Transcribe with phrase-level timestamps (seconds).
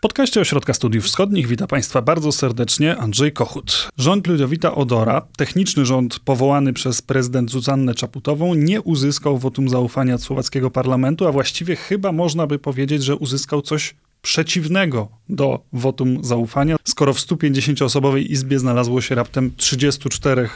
[0.00, 3.88] podcaście Ośrodka Studiów Wschodnich witam Państwa bardzo serdecznie Andrzej Kochut.
[3.98, 10.22] Rząd Ludowita Odora, techniczny rząd powołany przez prezydent Zuzannę Czaputową, nie uzyskał wotum zaufania od
[10.22, 16.76] słowackiego parlamentu, a właściwie chyba można by powiedzieć, że uzyskał coś przeciwnego do wotum zaufania,
[16.84, 20.48] skoro w 150-osobowej izbie znalazło się raptem 34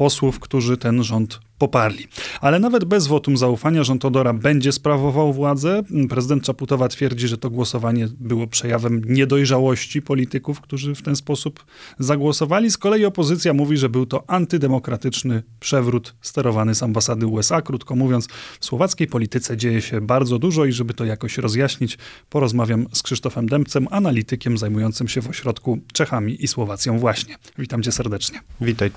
[0.00, 2.06] posłów, którzy ten rząd poparli.
[2.40, 5.82] Ale nawet bez wotum zaufania rząd Odora będzie sprawował władzę.
[6.08, 11.64] Prezydent Czaputowa twierdzi, że to głosowanie było przejawem niedojrzałości polityków, którzy w ten sposób
[11.98, 12.70] zagłosowali.
[12.70, 17.62] Z kolei opozycja mówi, że był to antydemokratyczny przewrót sterowany z ambasady USA.
[17.62, 18.28] Krótko mówiąc,
[18.60, 21.98] w słowackiej polityce dzieje się bardzo dużo i żeby to jakoś rozjaśnić,
[22.30, 27.36] porozmawiam z Krzysztofem Dębcem, analitykiem zajmującym się w ośrodku Czechami i Słowacją właśnie.
[27.58, 28.40] Witam cię serdecznie.
[28.60, 28.90] Witaj.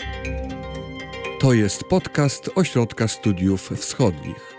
[1.43, 4.55] To jest podcast Ośrodka Studiów Wschodnich.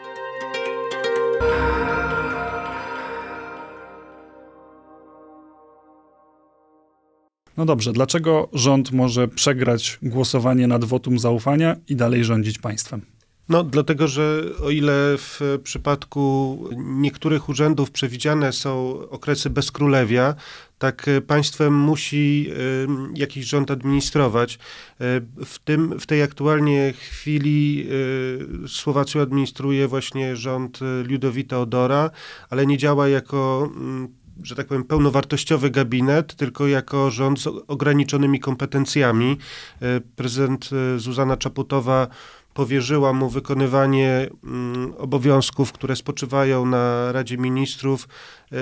[7.56, 13.02] No dobrze, dlaczego rząd może przegrać głosowanie nad wotum zaufania i dalej rządzić państwem?
[13.48, 20.34] No, dlatego, że o ile w przypadku niektórych urzędów przewidziane są okresy bezkrólewia,
[20.84, 24.54] tak państwem musi y, jakiś rząd administrować.
[24.54, 24.58] Y,
[25.44, 27.86] w, tym, w tej aktualnie chwili
[28.64, 32.10] y, Słowacją administruje właśnie rząd Ludowita Odora,
[32.50, 34.08] ale nie działa jako mm,
[34.42, 39.38] że tak powiem, pełnowartościowy gabinet, tylko jako rząd z ograniczonymi kompetencjami.
[40.16, 42.08] Prezydent Zuzana Czaputowa
[42.54, 48.08] powierzyła mu wykonywanie mm, obowiązków, które spoczywają na Radzie Ministrów.
[48.52, 48.56] E,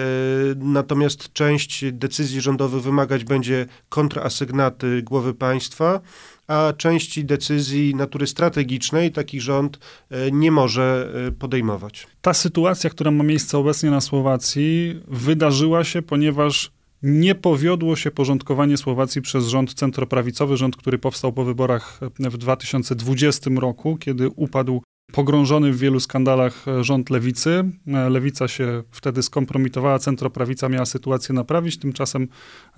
[0.56, 6.00] natomiast część decyzji rządowych wymagać będzie kontrasygnaty głowy państwa,
[6.46, 9.78] a części decyzji natury strategicznej taki rząd
[10.10, 12.06] e, nie może e, podejmować.
[12.22, 16.70] Ta sytuacja, która ma miejsce obecnie na Słowacji, wydarzyła się, ponieważ
[17.02, 23.50] nie powiodło się porządkowanie Słowacji przez rząd centroprawicowy, rząd, który powstał po wyborach w 2020
[23.60, 27.64] roku, kiedy upadł pogrążony w wielu skandalach rząd lewicy.
[28.10, 31.78] Lewica się wtedy skompromitowała, centroprawica miała sytuację naprawić.
[31.78, 32.28] Tymczasem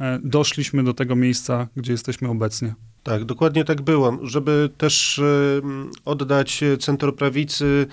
[0.01, 2.75] e, doszliśmy do tego miejsca, gdzie jesteśmy obecnie.
[3.05, 4.19] Tak, dokładnie tak było.
[4.23, 5.63] Żeby też y,
[6.05, 7.87] oddać centroprawicy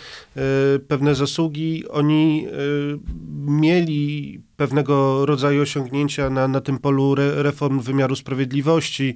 [0.75, 2.99] y, pewne zasługi, oni y,
[3.51, 9.16] mieli pewnego rodzaju osiągnięcia na, na tym polu re, reform wymiaru sprawiedliwości,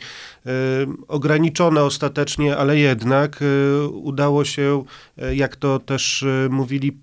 [1.08, 3.44] ograniczone ostatecznie, ale jednak
[3.92, 4.84] udało się,
[5.34, 6.98] jak to też mówili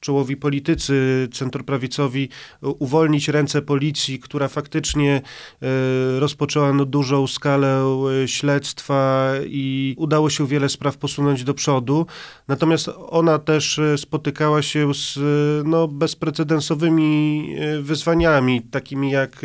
[0.00, 2.28] czołowi politycy centroprawicowi
[2.62, 5.22] uwolnić ręce policji, która faktycznie
[5.62, 7.84] e, rozpoczęła no, dużą skalę
[8.24, 12.06] e, śledztwa i udało się wiele spraw posunąć do przodu.
[12.48, 15.18] Natomiast ona też e, spotykała się z
[15.66, 17.10] no, bezprecedensowymi
[17.80, 19.42] wyzwaniami, takimi jak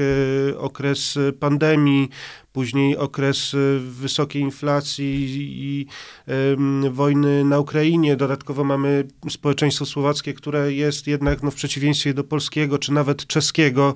[0.57, 2.09] okres pandemii,
[2.55, 5.87] później okres y, wysokiej inflacji i
[6.91, 8.15] wojny na Ukrainie.
[8.15, 13.95] Dodatkowo mamy społeczeństwo słowackie, które jest jednak no, w przeciwieństwie do polskiego czy nawet czeskiego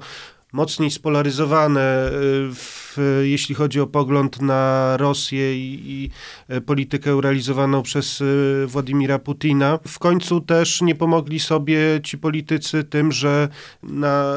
[0.53, 2.11] mocniej spolaryzowane, y,
[2.55, 6.09] w, jeśli chodzi o pogląd na Rosję i, i,
[6.55, 8.23] y, politykę realizowaną przez
[8.67, 9.79] Władimira Putina.
[9.87, 13.49] W końcu też nie pomogli sobie ci politycy tym, że
[13.83, 14.35] na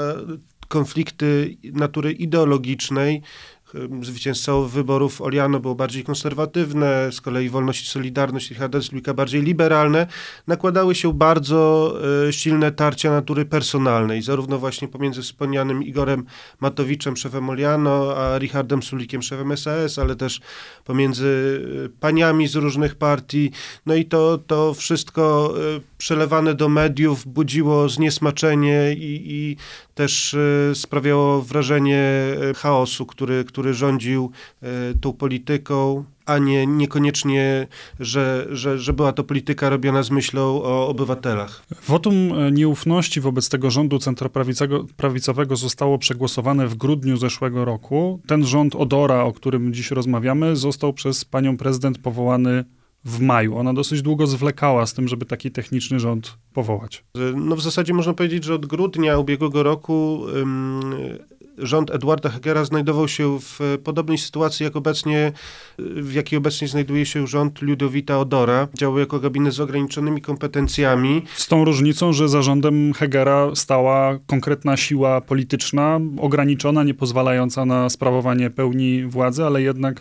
[0.73, 3.23] konflikty natury ideologicznej
[4.03, 10.07] Zwycięzcą wyborów Oliano było bardziej konserwatywne, z kolei Wolność i Solidarność i Hadesluika bardziej liberalne,
[10.47, 11.95] nakładały się bardzo
[12.29, 16.25] e, silne tarcia natury personalnej, zarówno właśnie pomiędzy wspomnianym Igorem
[16.61, 20.41] Matowiczem, szefem Oliano, a Richardem Sulikiem, szefem SAS, ale też
[20.85, 23.51] pomiędzy e, paniami z różnych partii.
[23.87, 29.57] No i to, to wszystko e, przelewane do mediów budziło zniesmaczenie i, i
[29.95, 30.37] też
[30.75, 32.13] sprawiało wrażenie
[32.57, 34.31] chaosu, który, który który rządził
[34.63, 34.69] e,
[35.01, 37.67] tą polityką, a nie niekoniecznie,
[38.01, 41.65] że, że, że była to polityka robiona z myślą o obywatelach.
[41.87, 48.21] Wotum e, nieufności wobec tego rządu centroprawicowego zostało przegłosowane w grudniu zeszłego roku.
[48.27, 52.65] Ten rząd Odora, o którym dziś rozmawiamy, został przez panią prezydent powołany
[53.05, 53.57] w maju.
[53.57, 57.05] Ona dosyć długo zwlekała z tym, żeby taki techniczny rząd powołać.
[57.35, 60.27] No w zasadzie można powiedzieć, że od grudnia ubiegłego roku
[61.59, 65.33] rząd Edwarda Hegera znajdował się w podobnej sytuacji, jak obecnie,
[65.79, 68.69] w jakiej obecnie znajduje się rząd Ludowita Odora.
[68.75, 71.23] Działał jako gabinet z ograniczonymi kompetencjami.
[71.37, 77.91] Z tą różnicą, że za rządem Hegera stała konkretna siła polityczna, ograniczona, nie pozwalająca na
[77.91, 80.01] sprawowanie pełni władzy, ale jednak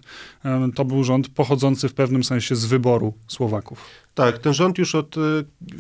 [0.75, 3.85] to był rząd pochodzący w pewnym sensie z wyboru Słowaków.
[4.13, 5.15] Tak, ten rząd już od,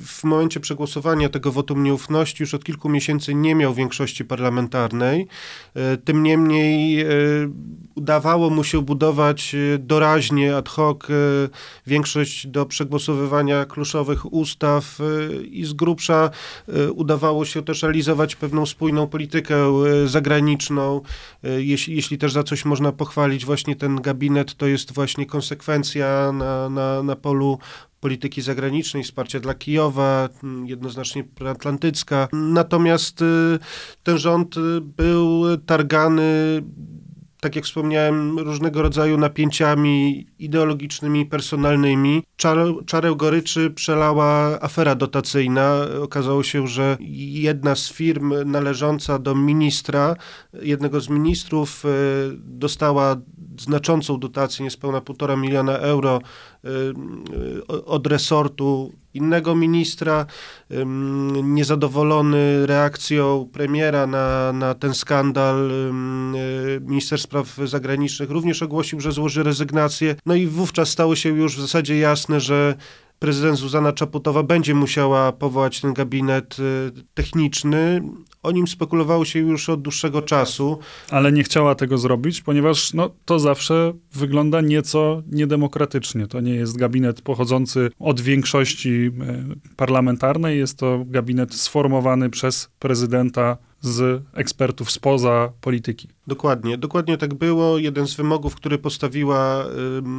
[0.05, 5.27] w momencie przegłosowania tego wotum nieufności już od kilku miesięcy nie miał większości parlamentarnej.
[6.05, 7.05] Tym niemniej
[7.95, 10.99] udawało mu się budować doraźnie, ad hoc
[11.87, 14.99] większość do przegłosowywania kluczowych ustaw
[15.51, 16.29] i z grubsza
[16.93, 19.55] udawało się też realizować pewną spójną politykę
[20.05, 21.01] zagraniczną.
[21.43, 26.69] Jeśli, jeśli też za coś można pochwalić właśnie ten gabinet, to jest właśnie konsekwencja na,
[26.69, 27.59] na, na polu
[28.01, 30.29] polityki zagranicznej, wsparcia dla Kijowa,
[30.65, 32.27] jednoznacznie atlantycka.
[32.33, 33.25] Natomiast y,
[34.03, 36.61] ten rząd y, był targany
[37.41, 42.23] tak jak wspomniałem, różnego rodzaju napięciami ideologicznymi, personalnymi.
[42.85, 45.75] Czarę, goryczy przelała afera dotacyjna.
[46.01, 50.15] Okazało się, że jedna z firm należąca do ministra,
[50.61, 51.89] jednego z ministrów, e,
[52.37, 53.15] dostała
[53.59, 56.21] znaczącą dotację, niespełna półtora miliona euro
[56.63, 56.69] e,
[57.85, 60.25] od resortu innego ministra,
[61.43, 69.43] niezadowolony reakcją premiera na, na ten skandal, e, minister spraw zagranicznych również ogłosił, że złoży
[69.43, 70.15] rezygnację.
[70.25, 72.75] No i wówczas stało się już w zasadzie jasne, że
[73.21, 78.01] prezydent Zuzana Czaputowa będzie musiała powołać ten gabinet y, techniczny.
[78.43, 80.79] O nim spekulowało się już od dłuższego czasu.
[81.09, 86.27] Ale nie chciała tego zrobić, ponieważ no, to zawsze wygląda nieco niedemokratycznie.
[86.27, 89.11] To nie jest gabinet pochodzący od większości y,
[89.75, 96.07] parlamentarnej, jest to gabinet sformowany przez prezydenta z ekspertów spoza polityki.
[96.27, 97.77] Dokładnie, dokładnie tak było.
[97.77, 99.65] Jeden z wymogów, który postawiła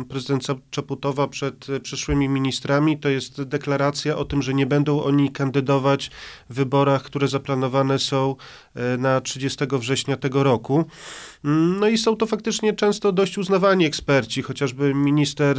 [0.08, 6.10] prezydent Czaputowa przed przyszłymi ministrami, to jest deklaracja o tym, że nie będą oni kandydować
[6.50, 8.36] w wyborach, które zaplanowane są
[8.74, 10.84] e, na 30 września tego roku.
[11.44, 15.58] Mm, no i są to faktycznie często dość uznawani eksperci, chociażby minister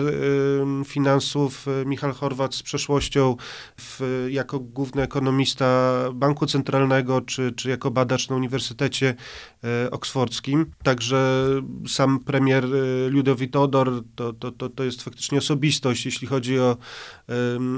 [0.85, 3.35] finansów e, Michał Horwat z przeszłością
[3.77, 9.15] w, jako główny ekonomista Banku Centralnego, czy, czy jako badacz na Uniwersytecie
[9.63, 10.71] e, Oksfordzkim.
[10.83, 11.45] Także
[11.87, 16.77] sam premier e, Ludowi Todor to, to, to, to jest faktycznie osobistość, jeśli chodzi o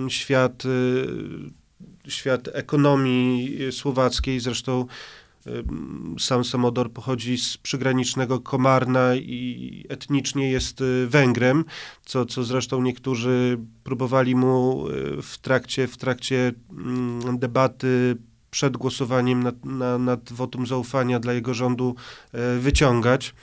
[0.07, 0.63] świat,
[2.07, 4.39] świat ekonomii słowackiej.
[4.39, 4.85] Zresztą
[6.19, 11.65] sam Samodor pochodzi z przygranicznego Komarna i etnicznie jest Węgrem,
[12.05, 14.85] co, co zresztą niektórzy próbowali mu
[15.21, 18.17] w trakcie, w trakcie mm, debaty
[18.55, 21.95] przed głosowaniem nad, nad, nad wotum zaufania dla jego rządu
[22.55, 23.33] y, wyciągać.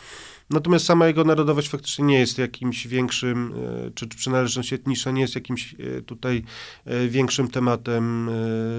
[0.53, 3.55] Natomiast sama jego narodowość faktycznie nie jest jakimś większym,
[3.87, 6.45] e, czy, czy przynależność etniczna nie jest jakimś e, tutaj
[6.85, 8.31] e, większym tematem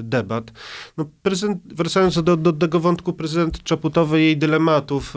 [0.03, 0.51] debat.
[0.97, 5.13] No, prezydent, wracając do, do tego wątku prezydent Czaputowej i jej dylematów,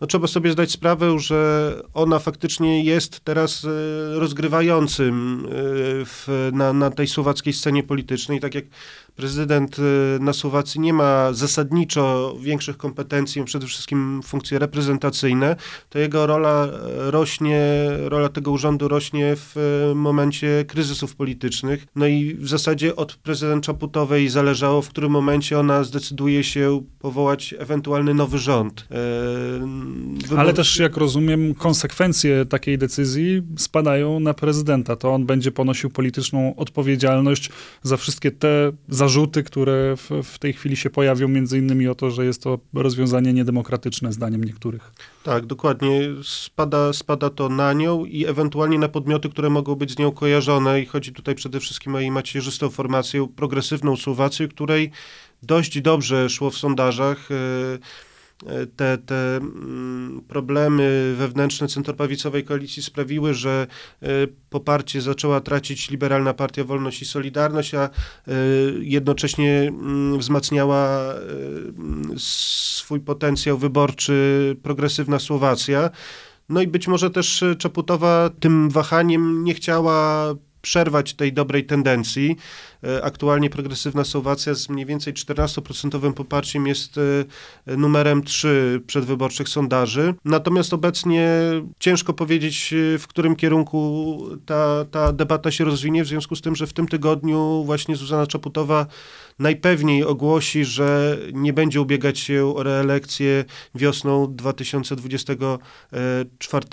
[0.00, 3.66] no, trzeba sobie zdać sprawę, że ona faktycznie jest teraz
[4.14, 5.46] rozgrywającym
[6.06, 8.40] w, na, na tej słowackiej scenie politycznej.
[8.40, 8.64] Tak jak
[9.20, 9.76] prezydent
[10.20, 15.56] na Słowacji nie ma zasadniczo większych kompetencji, przede wszystkim funkcje reprezentacyjne,
[15.88, 17.60] to jego rola rośnie,
[17.98, 19.56] rola tego urzędu rośnie w
[19.94, 21.86] momencie kryzysów politycznych.
[21.96, 27.54] No i w zasadzie od prezydent Czaputowej zależało, w którym momencie ona zdecyduje się powołać
[27.58, 28.86] ewentualny nowy rząd.
[28.90, 28.94] E,
[30.22, 30.40] wybor...
[30.40, 34.96] Ale też, jak rozumiem, konsekwencje takiej decyzji spadają na prezydenta.
[34.96, 37.50] To on będzie ponosił polityczną odpowiedzialność
[37.82, 39.09] za wszystkie te zarzuty,
[39.44, 43.32] które w, w tej chwili się pojawią, między innymi o to, że jest to rozwiązanie
[43.32, 44.92] niedemokratyczne, zdaniem niektórych.
[45.22, 46.00] Tak, dokładnie.
[46.22, 50.80] Spada, spada to na nią i ewentualnie na podmioty, które mogą być z nią kojarzone.
[50.80, 54.90] I chodzi tutaj przede wszystkim o jej macierzystą formację, progresywną Słowację, której
[55.42, 57.30] dość dobrze szło w sondażach.
[57.30, 57.78] Yy,
[58.76, 63.66] te, te mm, problemy wewnętrzne centroprawicowej koalicji sprawiły, że
[64.02, 64.06] e,
[64.50, 67.90] poparcie zaczęła tracić liberalna partia Wolność i Solidarność, a e,
[68.80, 71.18] jednocześnie mm, wzmacniała e,
[72.16, 75.90] swój potencjał wyborczy progresywna Słowacja.
[76.48, 82.36] No i być może też Czaputowa tym wahaniem nie chciała przerwać tej dobrej tendencji.
[82.84, 87.00] E, aktualnie progresywna Słowacja z mniej więcej 14% poparciem jest e,
[87.76, 90.14] numerem 3 przedwyborczych sondaży.
[90.24, 91.28] Natomiast obecnie
[91.78, 96.56] ciężko powiedzieć, e, w którym kierunku ta, ta debata się rozwinie, w związku z tym,
[96.56, 98.86] że w tym tygodniu właśnie Zuzana Czaputowa
[99.38, 106.66] najpewniej ogłosi, że nie będzie ubiegać się o reelekcję wiosną 2024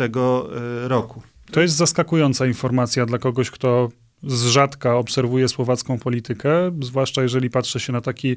[0.87, 1.21] roku.
[1.51, 3.89] To jest zaskakująca informacja dla kogoś, kto
[4.23, 8.35] z rzadka obserwuję słowacką politykę, zwłaszcza jeżeli patrzy się na taki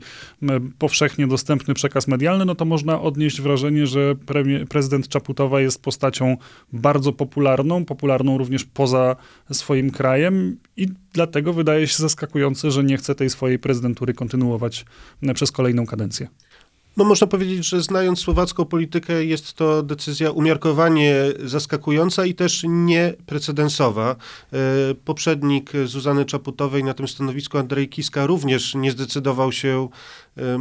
[0.79, 6.37] powszechnie dostępny przekaz medialny, no to można odnieść wrażenie, że premier, prezydent Czaputowa jest postacią
[6.73, 9.17] bardzo popularną, popularną również poza
[9.53, 14.85] swoim krajem i dlatego wydaje się zaskakujące, że nie chce tej swojej prezydentury kontynuować
[15.35, 16.29] przez kolejną kadencję.
[16.97, 24.17] No można powiedzieć, że znając słowacką politykę jest to decyzja umiarkowanie zaskakująca i też nieprecedensowa.
[24.53, 24.57] E,
[25.05, 29.89] poprzednik Zuzany Czaputowej na tym stanowisku, Andrzej Kiska, również nie zdecydował się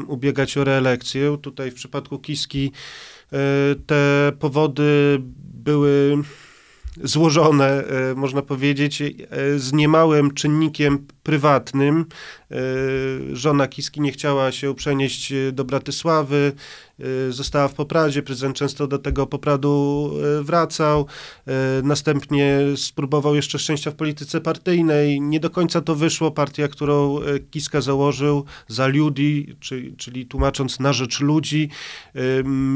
[0.08, 1.38] ubiegać o reelekcję.
[1.42, 2.72] Tutaj w przypadku Kiski
[3.34, 3.38] e,
[3.86, 5.18] te powody
[5.54, 6.18] były
[7.04, 9.04] złożone, e, można powiedzieć,
[9.58, 12.06] z niemałym czynnikiem prywatnym.
[12.52, 12.56] E,
[13.36, 16.52] żona Kiski nie chciała się przenieść e, do Bratysławy,
[17.00, 21.06] e, została w Popradzie, prezydent często do tego Popradu wracał,
[21.84, 27.20] następnie spróbował jeszcze szczęścia w polityce partyjnej, nie do końca to wyszło, partia, którą
[27.52, 31.70] Kiska założył za ludzi, czyli, czyli tłumacząc na rzecz ludzi,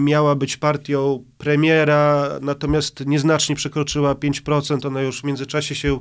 [0.04, 6.00] miała być partią premiera, natomiast nieznacznie przekroczyła 5%, ona już w międzyczasie się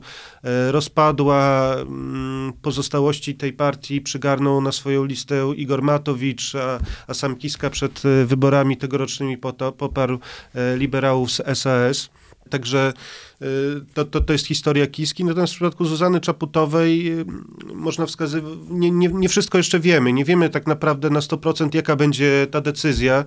[0.70, 7.70] rozpadła, mm, pozostałości tej partii przygarnął na swoją listę Igor Matowicz, a, a sam Kiska
[7.70, 9.38] przed e, wyborami tegorocznymi
[9.78, 10.18] poparł
[10.54, 12.10] e, liberałów z SAS.
[12.50, 12.92] Także
[13.40, 13.46] e,
[13.94, 15.24] to, to, to jest historia Kiski.
[15.24, 17.12] Natomiast w przypadku Zuzany Czaputowej
[17.74, 20.12] można wskazywać, nie, nie, nie wszystko jeszcze wiemy.
[20.12, 23.24] Nie wiemy tak naprawdę na 100% jaka będzie ta decyzja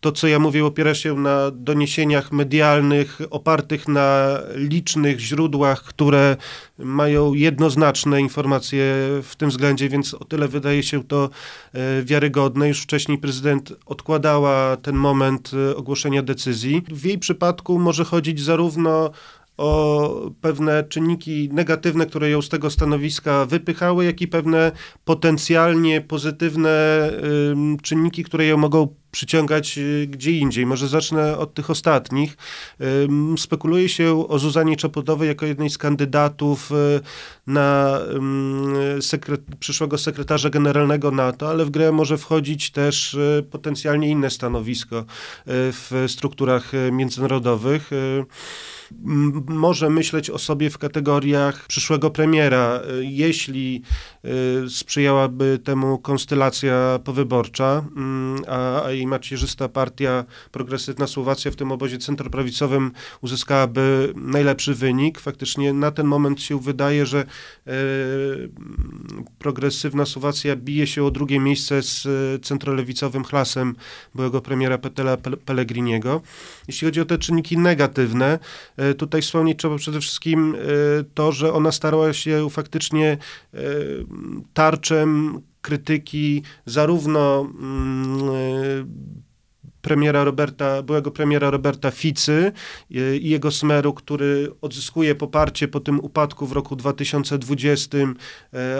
[0.00, 6.36] to, co ja mówię, opiera się na doniesieniach medialnych opartych na licznych źródłach, które
[6.78, 8.82] mają jednoznaczne informacje
[9.22, 11.30] w tym względzie, więc o tyle wydaje się to
[11.72, 12.68] e, wiarygodne.
[12.68, 16.82] Już wcześniej prezydent odkładała ten moment e, ogłoszenia decyzji.
[16.88, 19.10] W jej przypadku może chodzić zarówno
[19.56, 24.72] o pewne czynniki negatywne, które ją z tego stanowiska wypychały, jak i pewne
[25.04, 27.10] potencjalnie pozytywne
[27.82, 30.66] czynniki, które ją mogą przyciągać y, gdzie indziej.
[30.66, 32.36] Może zacznę od tych ostatnich.
[33.36, 37.00] Spekuluje się o Zuzanie Czapotowej jako jednej z kandydatów y,
[37.46, 37.98] na
[39.00, 45.04] sekret przyszłego sekretarza generalnego NATO, ale w grę może wchodzić też y, potencjalnie inne stanowisko
[45.46, 47.90] w strukturach międzynarodowych
[49.48, 53.82] może myśleć o sobie w kategoriach przyszłego premiera, jeśli
[54.68, 62.92] sprzyjałaby temu konstylacja powyborcza, mm, a i macierzysta partia Progresywna Słowacja w tym obozie centroprawicowym
[63.20, 65.20] uzyskałaby najlepszy wynik.
[65.20, 67.72] Faktycznie na ten moment się wydaje, że e,
[69.38, 72.06] Progresywna Słowacja bije się o drugie miejsce z
[72.46, 73.74] centrolewicowym hlasem
[74.14, 76.20] byłego premiera Petela Pellegriniego.
[76.68, 78.38] Jeśli chodzi o te czynniki negatywne,
[78.98, 80.56] tutaj wspomnieć trzeba przede wszystkim
[81.14, 83.18] to, że ona starała się faktycznie
[84.54, 88.30] tarczem krytyki zarówno mm, e,
[89.82, 92.52] premiera Roberta, byłego premiera Roberta Ficy
[92.90, 98.06] e, i jego smeru, który odzyskuje poparcie po tym upadku w roku 2020, e,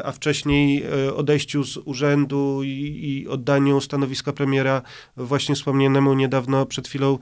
[0.05, 0.85] a wcześniej
[1.17, 4.83] odejściu z urzędu i, oddaniu stanowiska premiera
[5.17, 7.19] właśnie wspomnianemu niedawno przed chwilą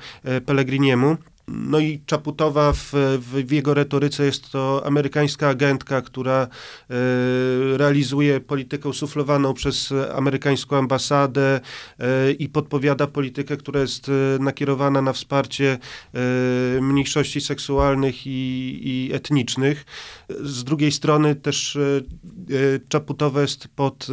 [0.47, 1.17] Pellegriniemu.
[1.49, 6.49] No i Czaputowa w, w, jego retoryce jest to amerykańska agentka, która e,
[7.77, 11.61] realizuje politykę suflowaną przez amerykańską ambasadę
[11.99, 14.13] e, i podpowiada politykę, która jest e,
[14.43, 15.79] nakierowana na wsparcie
[16.81, 19.85] mniejszości seksualnych i, i, etnicznych.
[20.29, 21.79] Z drugiej strony też
[22.89, 24.07] Czaputowa jest pod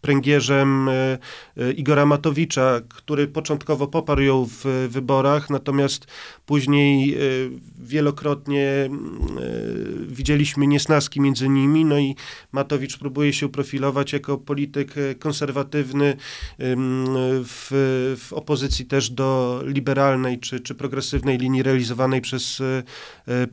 [0.00, 1.18] pręgierzem e,
[1.56, 6.06] e, Igora Matowicza, który początkowo poparł ją w wyborach, natomiast
[6.46, 7.18] później e,
[7.78, 8.90] wielokrotnie
[10.06, 12.16] widzieliśmy niesnaski między nimi, no i
[12.52, 16.16] Matowicz próbuje się profilować jako polityk konserwatywny
[17.44, 17.68] w,
[18.20, 22.62] w opozycji też do liberalnej czy, czy progresywnej linii realizowanej przez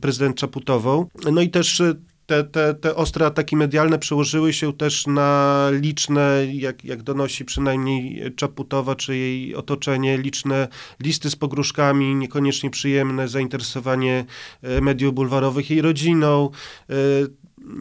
[0.01, 1.05] prezydent Czaputową.
[1.31, 1.81] No i też
[2.27, 8.21] te, te, te ostre ataki medialne przełożyły się też na liczne, jak, jak donosi przynajmniej
[8.35, 10.67] Czaputowa czy jej otoczenie, liczne
[10.99, 14.25] listy z pogróżkami, niekoniecznie przyjemne zainteresowanie
[14.61, 16.49] e, mediów bulwarowych jej rodziną.
[16.89, 16.93] E,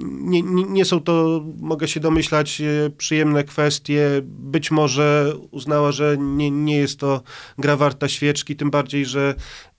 [0.04, 4.20] nie, nie, nie, są to, mogę się domyślać, e, przyjemne kwestie.
[4.24, 7.22] Być może uznała, że nie, nie jest to
[7.58, 9.34] gra warta świeczki, tym bardziej, że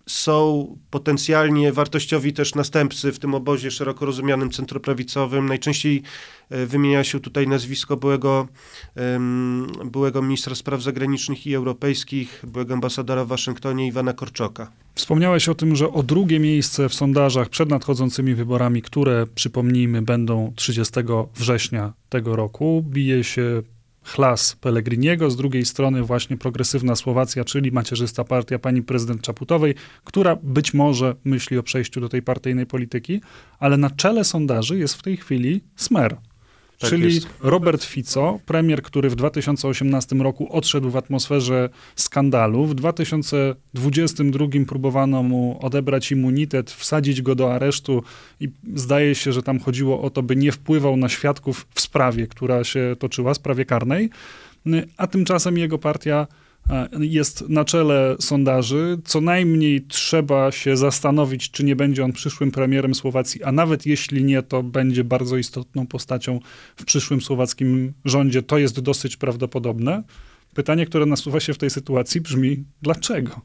[0.07, 5.45] są potencjalnie wartościowi też następcy w tym obozie szeroko rozumianym centroprawicowym.
[5.45, 6.03] Najczęściej
[6.49, 8.47] e, wymienia się tutaj nazwisko byłego,
[9.85, 14.71] byłego ministra spraw zagranicznych i europejskich, byłego ambasadora w Waszyngtonie Iwana Korczoka.
[14.95, 20.53] Wspomniałeś o tym, że o drugie miejsce w sondażach przed nadchodzącymi wyborami, które przypomnijmy będą
[20.55, 20.93] 30
[21.35, 23.61] września tego roku, bije się
[24.07, 30.35] chlas Pellegriniego, z drugiej strony właśnie progresywna Słowacja, czyli macierzysta partia pani prezydent Czaputowej, która
[30.35, 33.21] być może myśli o przejściu do tej partyjnej polityki,
[33.59, 36.17] ale na czele sondaży jest w tej chwili Smer.
[36.79, 37.27] Tak czyli jest.
[37.41, 42.65] Robert Fico, premier, który w 2018 roku odszedł w atmosferze skandalu.
[42.65, 48.03] W 2022 próbowano mu odebrać immunitet, wsadzić go do aresztu
[48.39, 52.27] i zdaje się, że tam chodziło o to, by nie wpływał na świadków w sprawie,
[52.27, 54.09] która się toczyła, sprawie karnej.
[54.97, 56.27] A tymczasem jego partia
[56.99, 58.97] jest na czele sondaży.
[59.05, 64.23] Co najmniej trzeba się zastanowić, czy nie będzie on przyszłym premierem Słowacji, a nawet jeśli
[64.23, 66.39] nie, to będzie bardzo istotną postacią
[66.75, 68.43] w przyszłym słowackim rządzie.
[68.43, 70.03] To jest dosyć prawdopodobne.
[70.53, 73.41] Pytanie, które nasuwa się w tej sytuacji brzmi, dlaczego?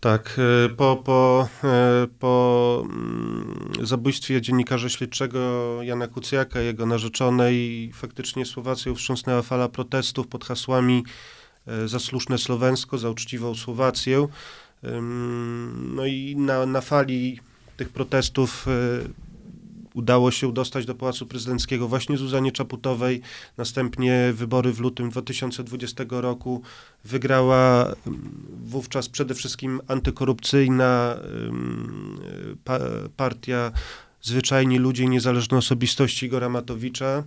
[0.00, 5.38] Tak, e, po, po, e, po mm, zabójstwie dziennikarza śledczego
[5.82, 11.04] Jana Kucjaka, jego narzeczonej, faktycznie Słowacją wstrząsnęła fala protestów pod hasłami
[11.86, 14.28] za słuszne Słowensko, za uczciwą Słowację.
[15.92, 17.40] No i na, na fali
[17.76, 18.70] tych protestów e,
[19.94, 23.20] udało się dostać do Pałacu Prezydenckiego właśnie Zuzanie Czaputowej.
[23.56, 26.62] Następnie wybory w lutym 2020 roku
[27.04, 27.94] wygrała
[28.64, 31.16] wówczas przede wszystkim antykorupcyjna
[32.64, 32.78] pa,
[33.16, 33.72] partia
[34.22, 37.24] Zwyczajni Ludzie Niezależne Osobistości Igora Matowicza,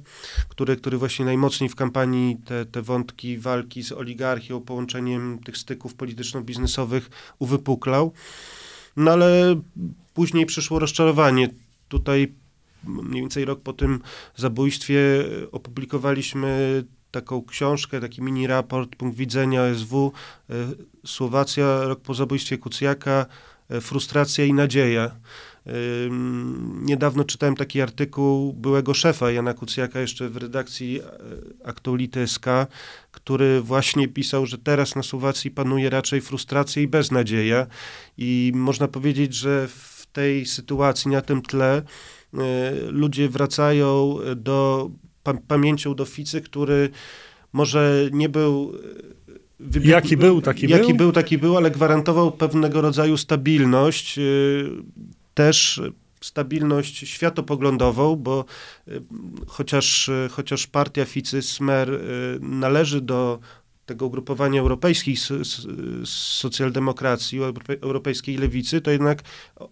[0.50, 5.96] który, który właśnie najmocniej w kampanii te, te wątki walki z oligarchią, połączeniem tych styków
[5.96, 8.14] polityczno-biznesowych uwypuklał.
[8.98, 9.62] No ale
[10.14, 11.50] później przyszło rozczarowanie.
[11.88, 12.34] Tutaj
[12.84, 14.02] mniej więcej rok po tym
[14.36, 15.00] zabójstwie
[15.52, 20.12] opublikowaliśmy taką książkę, taki mini raport, punkt widzenia SW,
[20.50, 20.54] e,
[21.06, 23.26] Słowacja, rok po zabójstwie Kucjaka,
[23.70, 25.12] e, frustracja i nadzieja.
[26.82, 31.06] Niedawno czytałem taki artykuł byłego szefa Jana Kucjaka jeszcze w redakcji e,
[31.66, 32.46] Aktuality SK,
[33.12, 37.68] który właśnie pisał, że teraz na Słowacji panuje raczej frustracja i beznadzieja
[38.18, 41.82] i można powiedzieć, że w tej sytuacji, na tym tle e,
[42.88, 44.90] ludzie wracają do
[45.24, 46.90] pa, pamięcią do Ficy, który
[47.54, 50.96] może nie był e, wybitny- Jaki był, taki jaki był.
[50.98, 54.20] był, taki był, ale gwarantował pewnego rodzaju stabilność,
[55.34, 55.82] też
[56.22, 58.46] stabilność światopoglądową, bo
[58.88, 59.02] y,
[59.48, 62.00] chociaż, y, chociaż partia Ficy Smer y,
[62.42, 63.40] należy do
[63.86, 65.18] tego ugrupowania europejskiej
[66.06, 69.22] socjaldemokracji, europe- europejskiej lewicy, to jednak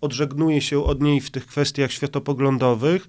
[0.01, 3.07] odżegnuje się od niej w tych kwestiach światopoglądowych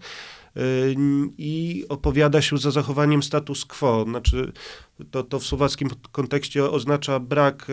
[1.38, 4.04] i opowiada się za zachowaniem status quo.
[4.04, 4.52] Znaczy,
[5.10, 7.66] to, to w słowackim kontekście oznacza brak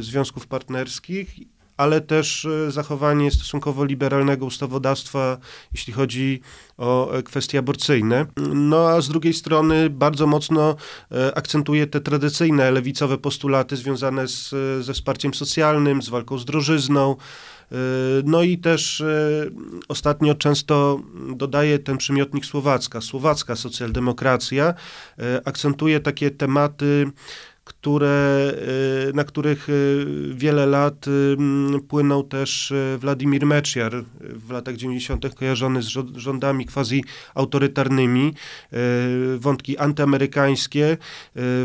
[0.00, 1.34] związków partnerskich,
[1.78, 5.38] ale też e, zachowanie stosunkowo liberalnego ustawodawstwa,
[5.72, 6.40] jeśli chodzi
[6.78, 8.26] o e, kwestie aborcyjne.
[8.54, 10.76] No a z drugiej strony bardzo mocno
[11.12, 17.16] e, akcentuje te tradycyjne lewicowe postulaty związane z, ze wsparciem socjalnym, z walką z drożyzną.
[18.24, 19.02] No i też
[19.88, 21.00] ostatnio często
[21.36, 24.74] dodaje ten przymiotnik słowacka, słowacka socjaldemokracja,
[25.44, 27.10] akcentuje takie tematy,
[27.68, 28.54] które,
[29.08, 29.72] e, na których e,
[30.34, 31.10] wiele lat e,
[31.80, 35.34] płynął też Władimir Mečiar, e, w latach 90.
[35.34, 37.04] kojarzony z rząd- rządami quasi
[37.34, 38.34] autorytarnymi,
[39.38, 40.96] wątki antyamerykańskie,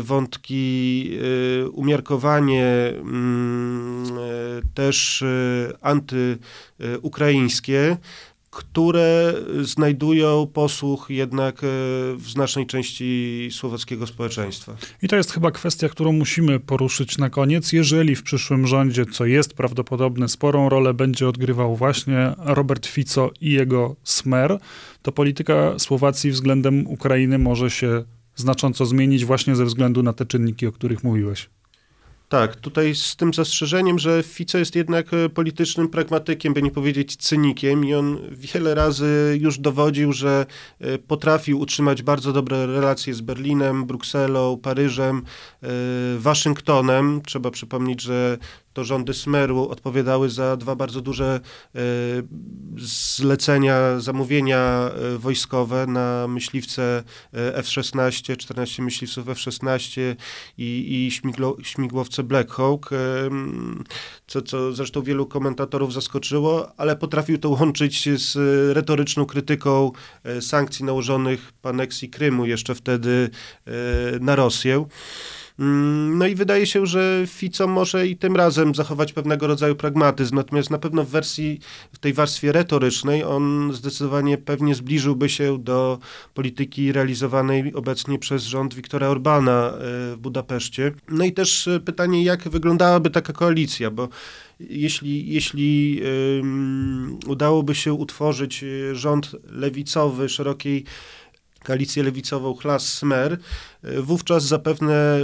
[0.02, 1.10] wątki
[1.72, 4.06] umiarkowanie mm,
[4.74, 5.24] też
[5.80, 7.96] antyukraińskie,
[8.54, 11.66] które znajdują posłuch jednak e,
[12.16, 14.76] w znacznej części słowackiego społeczeństwa.
[15.02, 17.72] I to jest chyba kwestia, którą musimy poruszyć na koniec.
[17.72, 23.50] Jeżeli w przyszłym rządzie, co jest prawdopodobne, sporą rolę będzie odgrywał właśnie Robert Fico i
[23.50, 24.58] jego Smer,
[25.02, 28.04] to polityka Słowacji względem Ukrainy może się
[28.36, 31.48] znacząco zmienić właśnie ze względu na te czynniki, o których mówiłeś.
[32.34, 37.16] Tak, tutaj z tym zastrzeżeniem, że Fico jest jednak e, politycznym pragmatykiem, by nie powiedzieć
[37.16, 40.46] cynikiem i on wiele razy już dowodził, że
[40.80, 45.22] e, potrafił utrzymać bardzo dobre relacje z Berlinem, Brukselą, Paryżem,
[45.62, 45.68] e,
[46.18, 47.22] Waszyngtonem.
[47.26, 48.38] Trzeba przypomnieć, że
[48.74, 51.40] to rządy Smeru odpowiadały za dwa bardzo duże
[51.74, 51.80] e,
[52.76, 57.02] zlecenia, zamówienia e, wojskowe na myśliwce
[57.34, 60.14] e, F-16, 14 myśliwców F-16
[60.58, 61.10] i, i
[61.64, 62.90] śmigłowce Black Hawk,
[64.26, 68.36] co, co zresztą wielu komentatorów zaskoczyło, ale potrafił to łączyć z
[68.76, 69.92] retoryczną krytyką
[70.40, 73.30] sankcji nałożonych po aneksji Krymu jeszcze wtedy
[74.20, 74.86] na Rosję.
[75.58, 80.34] Mm, no i wydaje się, że Fico może i tym razem zachować pewnego rodzaju pragmatyzm,
[80.34, 81.60] natomiast na pewno w wersji,
[81.92, 85.98] w tej warstwie retorycznej on zdecydowanie pewnie zbliżyłby się do
[86.34, 89.78] polityki realizowanej obecnie przez rząd Viktora Orbana e,
[90.12, 90.92] w Budapeszcie.
[91.08, 94.08] No i też e, pytanie, jak wyglądałaby taka koalicja, bo
[94.60, 96.00] jeśli, jeśli
[96.36, 100.84] um, udałoby się utworzyć e, rząd lewicowy, szerokiej
[101.64, 103.38] koalicję lewicową Chlas-Smer,
[103.82, 105.20] wówczas zapewne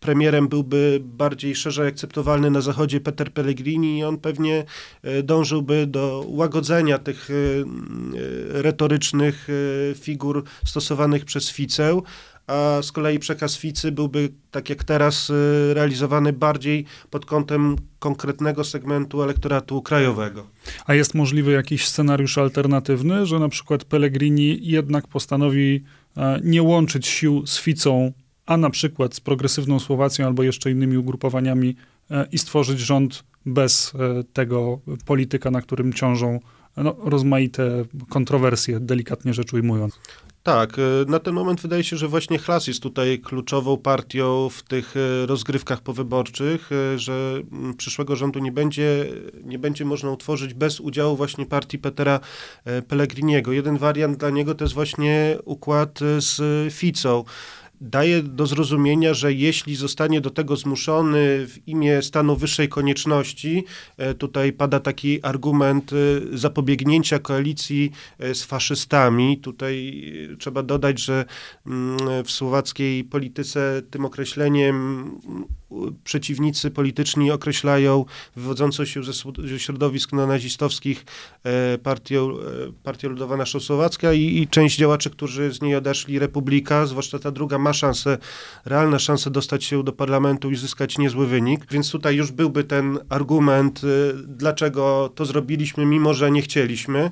[0.00, 4.64] premierem byłby bardziej szerzej akceptowalny na Zachodzie Peter Pellegrini i on pewnie
[5.02, 9.48] e, dążyłby do łagodzenia tych e, e, retorycznych
[9.94, 12.00] figur stosowanych przez Ficę,
[12.50, 15.32] a z kolei przekaz Ficy byłby, tak jak teraz,
[15.72, 20.46] realizowany bardziej pod kątem konkretnego segmentu elektoratu krajowego.
[20.86, 25.84] A jest możliwy jakiś scenariusz alternatywny, że na przykład Pellegrini jednak postanowi
[26.42, 28.12] nie łączyć sił z Ficą
[28.50, 31.76] a na przykład z progresywną Słowacją albo jeszcze innymi ugrupowaniami
[32.10, 36.40] e, i stworzyć rząd bez e, tego polityka, na którym ciążą
[36.76, 40.00] no, rozmaite kontrowersje, delikatnie rzecz ujmując.
[40.42, 44.62] Tak, e, na ten moment wydaje się, że właśnie Chlas jest tutaj kluczową partią w
[44.62, 44.94] tych
[45.26, 47.40] rozgrywkach powyborczych, że
[47.76, 49.06] przyszłego rządu nie będzie,
[49.44, 52.20] nie będzie można utworzyć bez udziału właśnie partii Petera
[52.88, 53.52] Pellegriniego.
[53.52, 56.40] Jeden wariant dla niego to jest właśnie układ z
[56.74, 57.24] Ficą
[57.80, 63.64] daje do zrozumienia, że jeśli zostanie do tego zmuszony w imię stanu wyższej konieczności,
[63.96, 65.96] e, tutaj pada taki argument e,
[66.38, 69.38] zapobiegnięcia koalicji e, z faszystami.
[69.38, 70.02] Tutaj
[70.38, 71.24] trzeba dodać, że
[71.66, 75.10] mm, w słowackiej polityce tym określeniem
[76.04, 78.04] przeciwnicy polityczni określają
[78.36, 79.12] wywodzącą się ze,
[79.58, 81.04] środowisk nazistowskich
[81.82, 82.36] partią,
[82.82, 87.30] partią Ludowa Nasza Słowacka i, i część działaczy, którzy z niej odeszli, Republika, zwłaszcza ta
[87.30, 88.18] druga ma szansę,
[88.64, 91.66] realne szanse dostać się do parlamentu i zyskać niezły wynik.
[91.70, 97.10] Więc tutaj już byłby ten argument, y, dlaczego to zrobiliśmy, mimo że nie chcieliśmy.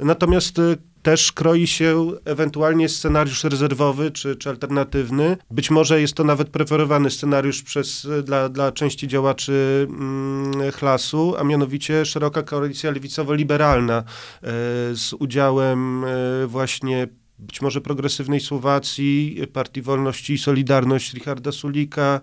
[0.00, 5.36] Natomiast y, też kroi się ewentualnie scenariusz rezerwowy czy, czy alternatywny.
[5.50, 11.34] Być może jest to nawet preferowany scenariusz przez, y, dla, dla części działaczy mm, Chlasu,
[11.38, 14.46] a mianowicie szeroka koalicja lewicowo-liberalna y,
[14.96, 16.04] z udziałem
[16.46, 17.08] właśnie
[17.40, 22.20] być może progresywnej Słowacji, Partii Wolności i Solidarność Richarda Sulika,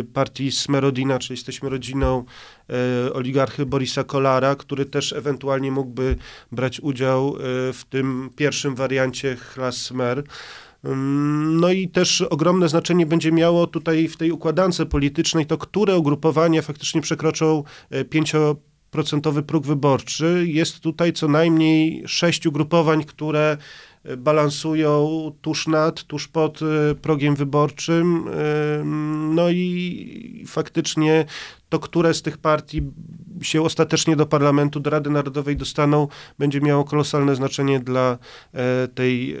[0.00, 2.24] y, partii Smerodina, czyli jesteśmy rodziną
[3.06, 6.16] y, oligarchy Borisa Kolara, który też ewentualnie mógłby
[6.52, 7.40] brać udział y,
[7.72, 10.24] w tym pierwszym wariancie Hlas Smer.
[11.46, 16.62] No i też ogromne znaczenie będzie miało tutaj w tej układance politycznej to, które ugrupowania
[16.62, 18.56] faktycznie przekroczą 5%
[18.94, 20.44] procentowy próg wyborczy.
[20.46, 23.56] Jest tutaj co najmniej sześć ugrupowań, które
[24.16, 28.28] balansują tuż nad, tuż pod e, progiem wyborczym.
[28.28, 28.84] E,
[29.34, 31.24] no i faktycznie
[31.68, 32.82] to, które z tych partii
[33.42, 38.18] się ostatecznie do parlamentu, do Rady Narodowej dostaną, będzie miało kolosalne znaczenie dla
[38.52, 39.36] e, tej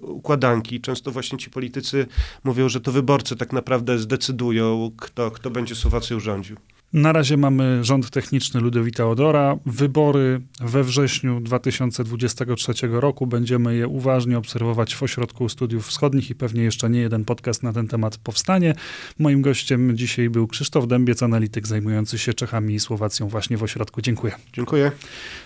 [0.00, 0.80] układanki.
[0.80, 2.06] Często właśnie ci politycy
[2.44, 6.56] mówią, że to wyborcy tak naprawdę zdecydują, kto, kto będzie Słowacją rządził.
[6.94, 9.56] Na razie mamy rząd techniczny Ludowita Odora.
[9.66, 13.26] Wybory we wrześniu 2023 roku.
[13.26, 17.72] Będziemy je uważnie obserwować w Ośrodku Studiów Wschodnich i pewnie jeszcze nie jeden podcast na
[17.72, 18.74] ten temat powstanie.
[19.18, 24.00] Moim gościem dzisiaj był Krzysztof Dębiec, analityk zajmujący się Czechami i Słowacją właśnie w ośrodku.
[24.00, 24.34] Dziękuję.
[24.52, 24.92] Dziękuję.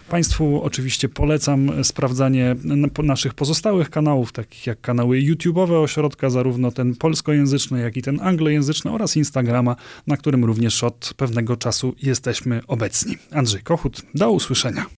[0.08, 2.56] Państwu oczywiście polecam sprawdzanie
[3.02, 8.90] naszych pozostałych kanałów, takich jak kanały YouTube'owe ośrodka, zarówno ten polskojęzyczny, jak i ten anglojęzyczny
[8.90, 13.16] oraz Instagrama, na którym również od pewnego czasu jesteśmy obecni.
[13.30, 14.97] Andrzej Kochut, do usłyszenia.